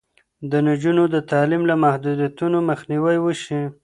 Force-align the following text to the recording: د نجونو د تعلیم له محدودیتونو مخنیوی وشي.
د 0.51 0.53
نجونو 0.67 1.03
د 1.13 1.15
تعلیم 1.31 1.63
له 1.69 1.75
محدودیتونو 1.83 2.57
مخنیوی 2.69 3.17
وشي. 3.21 3.61